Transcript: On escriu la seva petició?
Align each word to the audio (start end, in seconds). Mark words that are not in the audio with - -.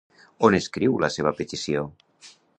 On 0.47 0.57
escriu 0.59 0.97
la 1.03 1.11
seva 1.17 1.35
petició? 1.43 1.85